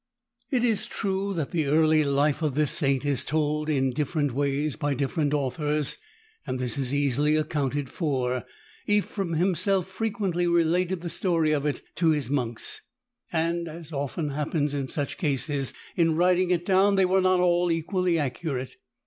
[0.49, 4.75] It is true that the early life of this Saint is told in different ways
[4.75, 5.99] by different authors,
[6.47, 8.43] and this is easily accounted for.
[8.87, 12.81] Ephrem himself frequently related the story of it to his monks
[13.31, 17.71] and, as often happens in such cases, in writing it down they were not all
[17.71, 18.77] equally accurate.